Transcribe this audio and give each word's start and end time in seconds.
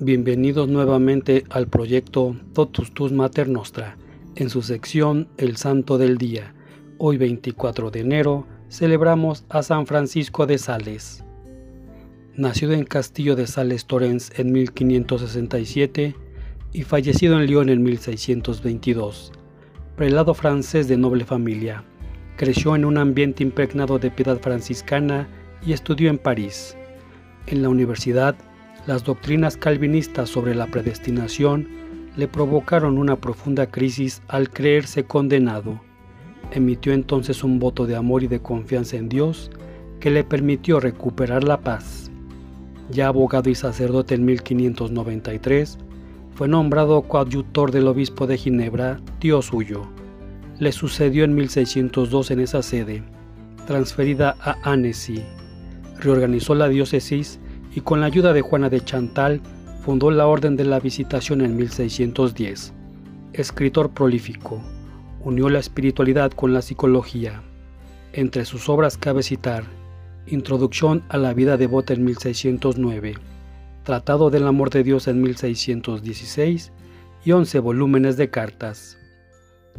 Bienvenidos 0.00 0.68
nuevamente 0.68 1.44
al 1.50 1.68
proyecto 1.68 2.34
Totus 2.52 2.92
Tus 2.92 3.12
Mater 3.12 3.48
Nostra, 3.48 3.96
en 4.34 4.50
su 4.50 4.60
sección 4.60 5.28
El 5.38 5.56
Santo 5.56 5.98
del 5.98 6.18
Día. 6.18 6.52
Hoy 6.98 7.16
24 7.16 7.92
de 7.92 8.00
enero 8.00 8.44
celebramos 8.68 9.44
a 9.48 9.62
San 9.62 9.86
Francisco 9.86 10.46
de 10.46 10.58
Sales. 10.58 11.22
Nacido 12.34 12.72
en 12.72 12.82
Castillo 12.82 13.36
de 13.36 13.46
Sales 13.46 13.86
Torrens 13.86 14.32
en 14.36 14.50
1567 14.50 16.16
y 16.72 16.82
fallecido 16.82 17.40
en 17.40 17.46
Lyon 17.46 17.68
en 17.68 17.84
1622. 17.84 19.30
Prelado 19.94 20.34
francés 20.34 20.88
de 20.88 20.96
noble 20.96 21.24
familia, 21.24 21.84
creció 22.36 22.74
en 22.74 22.84
un 22.84 22.98
ambiente 22.98 23.44
impregnado 23.44 24.00
de 24.00 24.10
piedad 24.10 24.40
franciscana 24.40 25.28
y 25.64 25.72
estudió 25.72 26.10
en 26.10 26.18
París. 26.18 26.76
En 27.46 27.62
la 27.62 27.68
universidad 27.68 28.34
las 28.86 29.04
doctrinas 29.04 29.56
calvinistas 29.56 30.28
sobre 30.28 30.54
la 30.54 30.66
predestinación 30.66 31.68
le 32.16 32.28
provocaron 32.28 32.98
una 32.98 33.16
profunda 33.16 33.66
crisis 33.66 34.22
al 34.28 34.50
creerse 34.50 35.04
condenado. 35.04 35.80
Emitió 36.50 36.92
entonces 36.92 37.42
un 37.42 37.58
voto 37.58 37.86
de 37.86 37.96
amor 37.96 38.22
y 38.22 38.28
de 38.28 38.40
confianza 38.40 38.96
en 38.96 39.08
Dios 39.08 39.50
que 40.00 40.10
le 40.10 40.22
permitió 40.22 40.80
recuperar 40.80 41.44
la 41.44 41.60
paz. 41.60 42.10
Ya 42.90 43.08
abogado 43.08 43.48
y 43.48 43.54
sacerdote 43.54 44.14
en 44.14 44.26
1593, 44.26 45.78
fue 46.34 46.46
nombrado 46.46 47.02
coadjutor 47.02 47.70
del 47.70 47.88
obispo 47.88 48.26
de 48.26 48.36
Ginebra, 48.36 49.00
tío 49.18 49.40
suyo. 49.40 49.82
Le 50.58 50.72
sucedió 50.72 51.24
en 51.24 51.34
1602 51.34 52.30
en 52.32 52.40
esa 52.40 52.62
sede, 52.62 53.02
transferida 53.66 54.36
a 54.40 54.56
Annecy. 54.62 55.22
Reorganizó 56.00 56.54
la 56.54 56.68
diócesis 56.68 57.40
y 57.74 57.80
con 57.80 58.00
la 58.00 58.06
ayuda 58.06 58.32
de 58.32 58.40
Juana 58.40 58.70
de 58.70 58.80
Chantal 58.80 59.40
fundó 59.82 60.10
la 60.10 60.26
Orden 60.26 60.56
de 60.56 60.64
la 60.64 60.80
Visitación 60.80 61.40
en 61.40 61.56
1610. 61.56 62.72
Escritor 63.32 63.90
prolífico, 63.90 64.62
unió 65.20 65.48
la 65.48 65.58
espiritualidad 65.58 66.30
con 66.32 66.54
la 66.54 66.62
psicología. 66.62 67.42
Entre 68.12 68.44
sus 68.44 68.68
obras 68.68 68.96
cabe 68.96 69.22
citar 69.22 69.64
Introducción 70.26 71.02
a 71.10 71.18
la 71.18 71.34
vida 71.34 71.58
devota 71.58 71.92
en 71.92 72.04
1609, 72.04 73.16
Tratado 73.82 74.30
del 74.30 74.46
Amor 74.46 74.70
de 74.70 74.82
Dios 74.82 75.06
en 75.06 75.20
1616 75.20 76.72
y 77.26 77.32
11 77.32 77.58
volúmenes 77.58 78.16
de 78.16 78.30
cartas. 78.30 78.96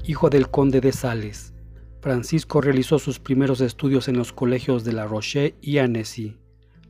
Hijo 0.06 0.30
del 0.30 0.50
conde 0.50 0.82
de 0.82 0.92
Sales, 0.92 1.54
Francisco 2.02 2.62
realizó 2.62 3.00
sus 3.00 3.20
primeros 3.20 3.62
estudios 3.62 4.08
en 4.08 4.18
los 4.18 4.34
colegios 4.34 4.84
de 4.84 4.94
La 4.94 5.06
Roche 5.06 5.56
y 5.62 5.80
Annecy. 5.80 6.38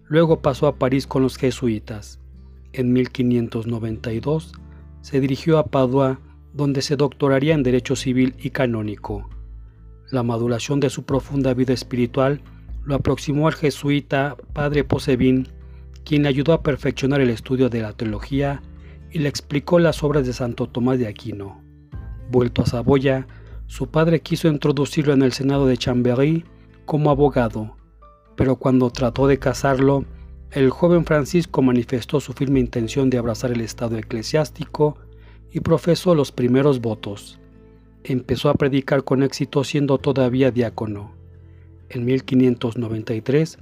Luego 0.07 0.41
pasó 0.41 0.67
a 0.67 0.75
París 0.75 1.07
con 1.07 1.23
los 1.23 1.37
jesuitas. 1.37 2.19
En 2.73 2.93
1592 2.93 4.53
se 5.01 5.19
dirigió 5.19 5.57
a 5.57 5.67
Padua, 5.67 6.19
donde 6.53 6.81
se 6.81 6.95
doctoraría 6.95 7.53
en 7.53 7.63
Derecho 7.63 7.95
Civil 7.95 8.35
y 8.37 8.51
Canónico. 8.51 9.29
La 10.11 10.23
maduración 10.23 10.79
de 10.79 10.89
su 10.89 11.03
profunda 11.03 11.53
vida 11.53 11.73
espiritual 11.73 12.41
lo 12.83 12.95
aproximó 12.95 13.47
al 13.47 13.55
jesuita 13.55 14.37
Padre 14.53 14.83
Posevin, 14.83 15.47
quien 16.03 16.23
le 16.23 16.29
ayudó 16.29 16.53
a 16.53 16.61
perfeccionar 16.61 17.21
el 17.21 17.31
estudio 17.31 17.69
de 17.69 17.81
la 17.81 17.93
teología 17.93 18.61
y 19.11 19.19
le 19.19 19.29
explicó 19.29 19.79
las 19.79 20.03
obras 20.03 20.27
de 20.27 20.33
Santo 20.33 20.67
Tomás 20.67 20.99
de 20.99 21.07
Aquino. 21.07 21.61
Vuelto 22.29 22.61
a 22.61 22.65
Saboya, 22.65 23.27
su 23.67 23.89
padre 23.89 24.21
quiso 24.21 24.47
introducirlo 24.47 25.13
en 25.13 25.23
el 25.23 25.33
Senado 25.33 25.65
de 25.65 25.77
Chambéry 25.77 26.45
como 26.85 27.09
abogado, 27.09 27.74
pero 28.35 28.57
cuando 28.57 28.89
trató 28.89 29.27
de 29.27 29.39
casarlo, 29.39 30.05
el 30.51 30.69
joven 30.69 31.05
Francisco 31.05 31.61
manifestó 31.61 32.19
su 32.19 32.33
firme 32.33 32.59
intención 32.59 33.09
de 33.09 33.17
abrazar 33.17 33.51
el 33.51 33.61
estado 33.61 33.97
eclesiástico 33.97 34.97
y 35.51 35.59
profesó 35.61 36.15
los 36.15 36.31
primeros 36.31 36.81
votos. 36.81 37.39
Empezó 38.03 38.49
a 38.49 38.53
predicar 38.53 39.03
con 39.03 39.23
éxito 39.23 39.63
siendo 39.63 39.97
todavía 39.97 40.51
diácono. 40.51 41.11
En 41.89 42.05
1593, 42.05 43.57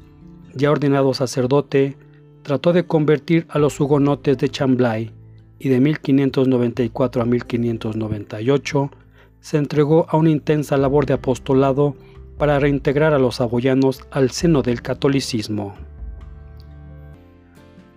ya 0.53 0.72
ordenado 0.72 1.13
sacerdote, 1.13 1.97
trató 2.44 2.73
de 2.73 2.85
convertir 2.85 3.45
a 3.50 3.57
los 3.57 3.79
hugonotes 3.79 4.38
de 4.38 4.50
Chamblay 4.50 5.12
y 5.59 5.69
de 5.69 5.79
1594 5.79 7.22
a 7.22 7.25
1598 7.25 8.91
se 9.39 9.57
entregó 9.57 10.06
a 10.09 10.17
una 10.17 10.29
intensa 10.29 10.78
labor 10.78 11.06
de 11.06 11.13
apostolado 11.13 11.95
para 12.38 12.59
reintegrar 12.59 13.13
a 13.13 13.19
los 13.19 13.35
saboyanos 13.35 14.01
al 14.11 14.31
seno 14.31 14.61
del 14.61 14.81
catolicismo. 14.81 15.75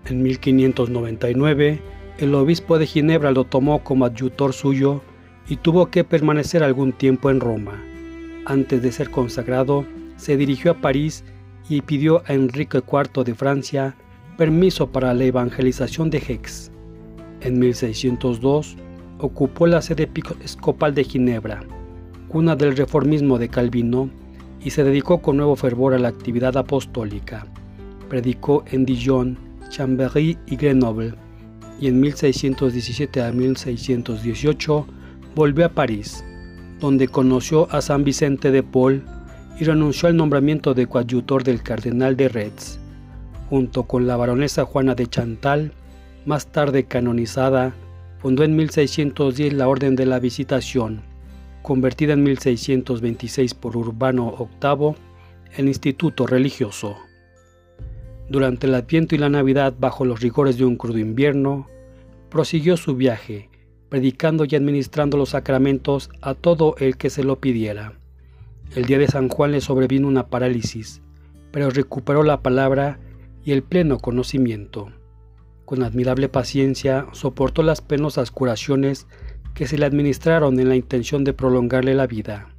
En 0.04 0.22
1599, 0.22 1.80
el 2.18 2.34
obispo 2.34 2.78
de 2.78 2.86
Ginebra 2.86 3.30
lo 3.32 3.44
tomó 3.44 3.82
como 3.82 4.04
adjutor 4.04 4.52
suyo 4.52 5.02
y 5.48 5.56
tuvo 5.56 5.86
que 5.86 6.04
permanecer 6.04 6.62
algún 6.62 6.92
tiempo 6.92 7.30
en 7.30 7.40
Roma. 7.40 7.82
Antes 8.44 8.82
de 8.82 8.92
ser 8.92 9.10
consagrado, 9.10 9.84
se 10.16 10.36
dirigió 10.36 10.72
a 10.72 10.80
París 10.80 11.24
y 11.68 11.82
pidió 11.82 12.22
a 12.26 12.34
Enrique 12.34 12.78
IV 12.78 13.24
de 13.24 13.34
Francia 13.34 13.96
permiso 14.36 14.92
para 14.92 15.12
la 15.14 15.24
evangelización 15.24 16.10
de 16.10 16.20
Gex. 16.20 16.70
En 17.40 17.58
1602 17.58 18.76
ocupó 19.18 19.66
la 19.66 19.82
sede 19.82 20.04
episcopal 20.04 20.94
de 20.94 21.04
Ginebra, 21.04 21.62
cuna 22.28 22.54
del 22.54 22.76
reformismo 22.76 23.38
de 23.38 23.48
Calvino, 23.48 24.10
y 24.60 24.70
se 24.70 24.84
dedicó 24.84 25.22
con 25.22 25.36
nuevo 25.36 25.56
fervor 25.56 25.94
a 25.94 25.98
la 25.98 26.08
actividad 26.08 26.56
apostólica. 26.56 27.46
Predicó 28.08 28.64
en 28.70 28.84
Dijon, 28.84 29.38
Chambéry 29.68 30.38
y 30.46 30.56
Grenoble, 30.56 31.14
y 31.80 31.88
en 31.88 32.00
1617 32.00 33.22
a 33.22 33.32
1618 33.32 34.86
volvió 35.34 35.66
a 35.66 35.70
París, 35.70 36.24
donde 36.80 37.08
conoció 37.08 37.68
a 37.70 37.80
San 37.80 38.04
Vicente 38.04 38.50
de 38.50 38.62
Paul 38.62 39.02
y 39.58 39.64
renunció 39.64 40.08
al 40.08 40.16
nombramiento 40.16 40.74
de 40.74 40.86
coadjutor 40.86 41.44
del 41.44 41.62
cardenal 41.62 42.16
de 42.16 42.28
Retz. 42.28 42.78
Junto 43.48 43.84
con 43.84 44.06
la 44.06 44.16
baronesa 44.16 44.64
Juana 44.64 44.94
de 44.94 45.06
Chantal, 45.06 45.72
más 46.24 46.48
tarde 46.48 46.84
canonizada, 46.84 47.74
fundó 48.18 48.42
en 48.42 48.56
1610 48.56 49.52
la 49.52 49.68
Orden 49.68 49.94
de 49.94 50.06
la 50.06 50.18
Visitación, 50.18 51.02
convertida 51.66 52.12
en 52.12 52.22
1626 52.22 53.54
por 53.54 53.76
Urbano 53.76 54.48
VIII, 54.62 54.94
el 55.56 55.66
Instituto 55.66 56.24
Religioso. 56.24 56.96
Durante 58.28 58.68
el 58.68 58.74
Adviento 58.76 59.16
y 59.16 59.18
la 59.18 59.30
Navidad, 59.30 59.74
bajo 59.76 60.04
los 60.04 60.20
rigores 60.20 60.58
de 60.58 60.64
un 60.64 60.76
crudo 60.76 60.98
invierno, 60.98 61.66
prosiguió 62.30 62.76
su 62.76 62.94
viaje, 62.94 63.50
predicando 63.88 64.44
y 64.44 64.54
administrando 64.54 65.16
los 65.16 65.30
sacramentos 65.30 66.08
a 66.20 66.34
todo 66.34 66.76
el 66.78 66.96
que 66.96 67.10
se 67.10 67.24
lo 67.24 67.40
pidiera. 67.40 67.94
El 68.76 68.84
día 68.84 68.98
de 68.98 69.08
San 69.08 69.28
Juan 69.28 69.50
le 69.50 69.60
sobrevino 69.60 70.06
una 70.06 70.28
parálisis, 70.28 71.02
pero 71.50 71.70
recuperó 71.70 72.22
la 72.22 72.42
palabra 72.42 73.00
y 73.44 73.50
el 73.50 73.64
pleno 73.64 73.98
conocimiento. 73.98 74.92
Con 75.64 75.82
admirable 75.82 76.28
paciencia 76.28 77.08
soportó 77.10 77.64
las 77.64 77.80
penosas 77.80 78.30
curaciones 78.30 79.08
que 79.56 79.66
se 79.66 79.78
le 79.78 79.86
administraron 79.86 80.60
en 80.60 80.68
la 80.68 80.76
intención 80.76 81.24
de 81.24 81.32
prolongarle 81.32 81.94
la 81.94 82.06
vida, 82.06 82.50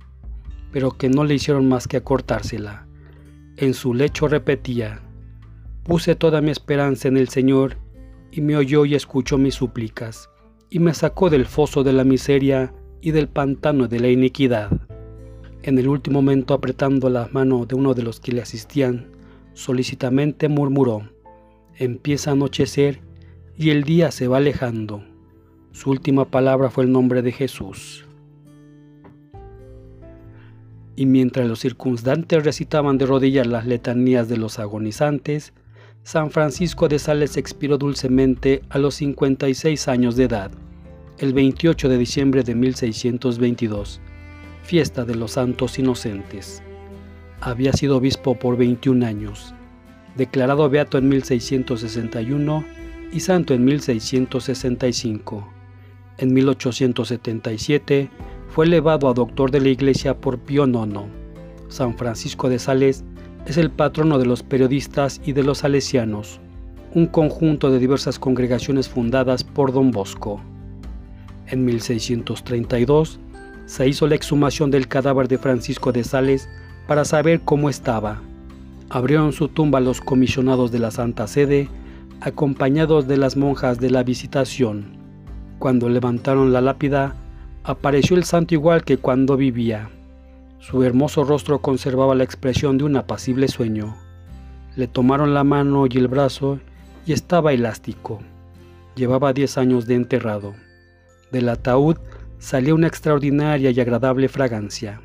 pero 0.72 0.98
que 0.98 1.10
no 1.10 1.24
le 1.24 1.36
hicieron 1.36 1.70
más 1.70 1.88
que 1.88 1.98
acortársela. 1.98 2.88
En 3.56 3.76
su 3.76 3.94
lecho 3.94 4.28
repetía, 4.28 5.02
puse 5.84 6.16
toda 6.16 6.42
mi 6.42 6.50
esperanza 6.50 7.08
en 7.08 7.18
el 7.18 7.30
Señor, 7.30 7.78
y 8.32 8.42
me 8.42 8.58
oyó 8.58 8.84
y 8.84 8.96
escuchó 8.96 9.38
mis 9.38 9.54
súplicas, 9.54 10.32
y 10.72 10.80
me 10.80 10.96
sacó 10.96 11.30
del 11.30 11.46
foso 11.46 11.84
de 11.84 11.94
la 11.94 12.04
miseria 12.04 12.74
y 13.00 13.12
del 13.12 13.28
pantano 13.28 13.88
de 13.88 14.00
la 14.00 14.10
iniquidad. 14.10 14.72
En 15.62 15.78
el 15.78 15.88
último 15.88 16.24
momento, 16.24 16.56
apretando 16.56 17.12
la 17.12 17.30
mano 17.32 17.68
de 17.68 17.76
uno 17.76 17.94
de 17.94 18.02
los 18.02 18.20
que 18.20 18.32
le 18.32 18.42
asistían, 18.42 19.12
solicitamente 19.54 20.50
murmuró, 20.50 21.12
empieza 21.76 22.32
a 22.32 22.34
anochecer 22.34 23.02
y 23.56 23.70
el 23.70 23.84
día 23.84 24.10
se 24.10 24.28
va 24.28 24.38
alejando. 24.38 25.04
Su 25.78 25.92
última 25.92 26.26
palabra 26.26 26.72
fue 26.72 26.86
el 26.86 26.92
nombre 26.92 27.22
de 27.22 27.32
Jesús. 27.32 28.04
Y 30.96 31.06
mientras 31.06 31.48
los 31.48 31.60
circunstantes 31.60 32.44
recitaban 32.44 32.98
de 32.98 33.06
rodillas 33.06 33.46
las 33.46 33.68
letanías 33.68 34.28
de 34.28 34.38
los 34.38 34.58
agonizantes, 34.58 35.54
San 36.02 36.32
Francisco 36.32 36.88
de 36.88 36.98
Sales 36.98 37.38
expiró 37.38 37.78
dulcemente 37.78 38.64
a 38.70 38.80
los 38.80 38.96
56 38.96 39.88
años 39.88 40.16
de 40.16 40.24
edad, 40.24 40.50
el 41.20 41.34
28 41.34 41.90
de 41.90 41.98
diciembre 42.00 42.42
de 42.42 42.56
1622, 42.56 44.02
fiesta 44.64 45.06
de 45.06 45.14
los 45.14 45.34
santos 45.34 45.78
inocentes. 45.78 46.64
Había 47.40 47.72
sido 47.72 47.98
obispo 47.98 48.34
por 48.34 48.58
21 48.58 49.06
años, 49.06 49.54
declarado 50.16 50.68
beato 50.72 50.98
en 50.98 51.08
1661 51.08 52.66
y 53.12 53.20
santo 53.20 53.54
en 53.54 53.64
1665. 53.64 55.54
En 56.20 56.34
1877 56.34 58.10
fue 58.50 58.66
elevado 58.66 59.08
a 59.08 59.14
doctor 59.14 59.52
de 59.52 59.62
la 59.62 59.70
Iglesia 59.70 60.20
por 60.20 60.40
Pío 60.40 60.66
IX. 60.66 61.02
San 61.68 61.96
Francisco 61.96 62.50
de 62.50 62.58
Sales 62.58 63.04
es 63.46 63.58
el 63.58 63.70
patrono 63.70 64.18
de 64.18 64.26
los 64.26 64.42
periodistas 64.42 65.22
y 65.24 65.34
de 65.34 65.44
los 65.44 65.60
salesianos. 65.60 66.40
un 66.94 67.06
conjunto 67.06 67.70
de 67.70 67.78
diversas 67.78 68.18
congregaciones 68.18 68.90
fundadas 68.90 69.44
por 69.44 69.72
don 69.72 69.92
Bosco. 69.92 70.42
En 71.46 71.66
1632 71.66 73.20
se 73.68 73.88
hizo 73.88 74.08
la 74.08 74.16
exhumación 74.16 74.72
del 74.72 74.88
cadáver 74.88 75.28
de 75.28 75.38
Francisco 75.38 75.92
de 75.92 76.04
Sales 76.04 76.50
para 76.88 77.06
saber 77.06 77.42
cómo 77.42 77.70
estaba. 77.70 78.22
Abrieron 78.90 79.34
su 79.34 79.50
tumba 79.50 79.80
los 79.82 80.02
comisionados 80.02 80.72
de 80.72 80.80
la 80.80 80.90
Santa 80.90 81.28
Sede, 81.28 81.70
acompañados 82.22 83.08
de 83.08 83.18
las 83.18 83.38
monjas 83.38 83.80
de 83.80 83.92
la 83.92 84.02
Visitación. 84.02 84.97
Cuando 85.60 85.90
levantaron 85.90 86.54
la 86.54 86.62
lápida, 86.62 87.16
apareció 87.64 88.16
el 88.16 88.24
santo 88.24 88.54
igual 88.54 88.84
que 88.84 88.98
cuando 88.98 89.38
vivía. 89.38 89.90
Su 90.60 90.84
hermoso 90.84 91.24
rostro 91.24 91.60
conservaba 91.60 92.16
la 92.16 92.24
expresión 92.24 92.78
de 92.78 92.84
un 92.84 92.96
apacible 92.96 93.48
sueño. 93.48 93.96
Le 94.76 94.88
tomaron 94.88 95.34
la 95.34 95.44
mano 95.44 95.86
y 95.90 95.98
el 95.98 96.08
brazo 96.08 96.60
y 97.06 97.14
estaba 97.14 97.54
elástico. 97.54 98.20
Llevaba 98.96 99.34
diez 99.34 99.58
años 99.58 99.88
de 99.88 99.96
enterrado. 99.96 100.54
Del 101.32 101.50
ataúd 101.50 101.98
salía 102.38 102.76
una 102.76 102.88
extraordinaria 102.88 103.72
y 103.72 103.80
agradable 103.80 104.28
fragancia. 104.28 105.02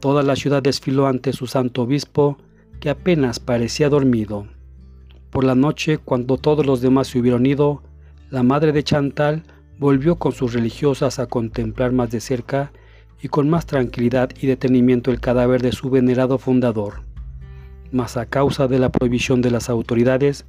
Toda 0.00 0.22
la 0.22 0.36
ciudad 0.36 0.62
desfiló 0.62 1.06
ante 1.06 1.32
su 1.32 1.46
santo 1.46 1.82
obispo, 1.82 2.36
que 2.80 2.90
apenas 2.90 3.40
parecía 3.40 3.88
dormido. 3.88 4.46
Por 5.30 5.44
la 5.44 5.54
noche, 5.54 5.98
cuando 5.98 6.36
todos 6.36 6.66
los 6.66 6.80
demás 6.80 7.08
se 7.08 7.18
hubieron 7.18 7.46
ido, 7.46 7.82
la 8.30 8.42
madre 8.42 8.72
de 8.72 8.82
Chantal 8.82 9.44
volvió 9.78 10.16
con 10.16 10.32
sus 10.32 10.52
religiosas 10.52 11.18
a 11.18 11.26
contemplar 11.26 11.92
más 11.92 12.10
de 12.10 12.20
cerca 12.20 12.72
y 13.22 13.28
con 13.28 13.48
más 13.48 13.66
tranquilidad 13.66 14.30
y 14.40 14.46
detenimiento 14.46 15.10
el 15.10 15.20
cadáver 15.20 15.62
de 15.62 15.72
su 15.72 15.90
venerado 15.90 16.38
fundador. 16.38 17.02
Mas 17.92 18.16
a 18.16 18.26
causa 18.26 18.66
de 18.66 18.78
la 18.78 18.90
prohibición 18.90 19.42
de 19.42 19.50
las 19.50 19.70
autoridades, 19.70 20.44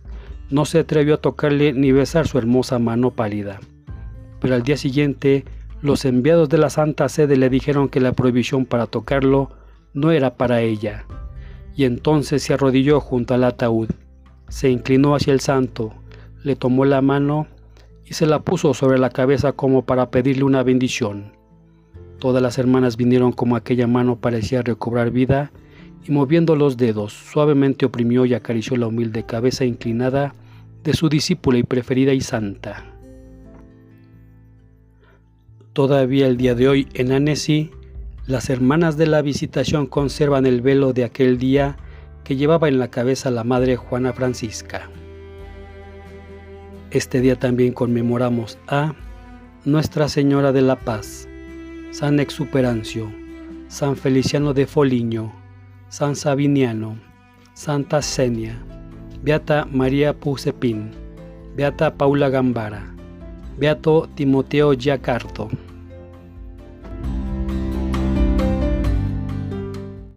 no 0.49 0.65
se 0.65 0.79
atrevió 0.79 1.15
a 1.15 1.21
tocarle 1.21 1.73
ni 1.73 1.91
besar 1.91 2.27
su 2.27 2.37
hermosa 2.37 2.79
mano 2.79 3.11
pálida. 3.11 3.59
Pero 4.39 4.55
al 4.55 4.63
día 4.63 4.77
siguiente, 4.77 5.45
los 5.81 6.05
enviados 6.05 6.49
de 6.49 6.57
la 6.57 6.69
Santa 6.69 7.07
Sede 7.09 7.37
le 7.37 7.49
dijeron 7.49 7.89
que 7.89 7.99
la 7.99 8.13
prohibición 8.13 8.65
para 8.65 8.87
tocarlo 8.87 9.51
no 9.93 10.11
era 10.11 10.35
para 10.35 10.61
ella. 10.61 11.05
Y 11.75 11.83
entonces 11.83 12.41
se 12.41 12.53
arrodilló 12.53 12.99
junto 13.01 13.35
al 13.35 13.43
ataúd, 13.43 13.89
se 14.49 14.69
inclinó 14.69 15.15
hacia 15.15 15.33
el 15.33 15.41
santo, 15.41 15.93
le 16.43 16.55
tomó 16.55 16.85
la 16.85 17.01
mano 17.01 17.47
y 18.09 18.13
se 18.13 18.25
la 18.25 18.39
puso 18.39 18.73
sobre 18.73 18.97
la 18.97 19.09
cabeza 19.09 19.51
como 19.51 19.85
para 19.85 20.09
pedirle 20.09 20.43
una 20.43 20.63
bendición. 20.63 21.33
Todas 22.19 22.41
las 22.41 22.57
hermanas 22.57 22.97
vinieron 22.97 23.31
como 23.31 23.55
aquella 23.55 23.85
mano 23.85 24.19
parecía 24.19 24.61
recobrar 24.61 25.11
vida 25.11 25.51
y 26.07 26.11
moviendo 26.11 26.55
los 26.55 26.77
dedos 26.77 27.13
suavemente 27.13 27.85
oprimió 27.85 28.25
y 28.25 28.33
acarició 28.33 28.77
la 28.77 28.87
humilde 28.87 29.23
cabeza 29.23 29.65
inclinada 29.65 30.33
de 30.83 30.93
su 30.93 31.09
discípula 31.09 31.57
y 31.57 31.63
preferida 31.63 32.13
y 32.13 32.21
santa. 32.21 32.85
Todavía 35.73 36.27
el 36.27 36.37
día 36.37 36.55
de 36.55 36.69
hoy 36.69 36.87
en 36.93 37.11
Annecy, 37.11 37.71
las 38.25 38.49
hermanas 38.49 38.97
de 38.97 39.05
la 39.05 39.21
visitación 39.21 39.85
conservan 39.85 40.45
el 40.45 40.61
velo 40.61 40.93
de 40.93 41.03
aquel 41.03 41.37
día 41.37 41.77
que 42.23 42.35
llevaba 42.35 42.67
en 42.67 42.79
la 42.79 42.89
cabeza 42.89 43.29
la 43.29 43.43
Madre 43.43 43.75
Juana 43.75 44.11
Francisca. 44.13 44.89
Este 46.89 47.19
día 47.19 47.37
también 47.37 47.73
conmemoramos 47.73 48.57
a 48.67 48.95
Nuestra 49.65 50.07
Señora 50.07 50.53
de 50.53 50.61
la 50.61 50.77
Paz, 50.77 51.27
San 51.91 52.21
Exuperancio, 52.21 53.11
San 53.67 53.97
Feliciano 53.97 54.53
de 54.53 54.65
Foligno, 54.67 55.33
San 55.89 56.15
Sabiniano, 56.15 56.97
Santa 57.53 58.01
Senia, 58.01 58.57
Beata 59.21 59.67
María 59.69 60.13
Pusepin, 60.13 60.91
Beata 61.57 61.93
Paula 61.93 62.29
Gambara, 62.29 62.95
Beato 63.57 64.07
Timoteo 64.15 64.73
Giacardo. 64.73 65.49